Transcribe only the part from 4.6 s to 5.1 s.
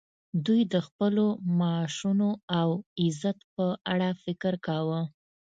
کاوه